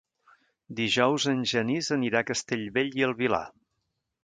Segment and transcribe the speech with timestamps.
[0.79, 3.45] Dijous en Genís anirà a Castellbell i el Vilar.